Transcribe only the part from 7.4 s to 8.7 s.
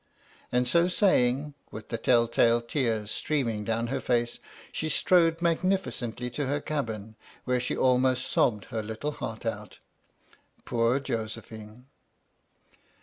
where she almost sobbed